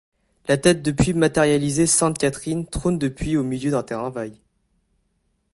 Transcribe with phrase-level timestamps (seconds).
[0.47, 4.39] La tête de puits matérialisée Sainte-Catherine trône depuis au milieu d'un terrain vague.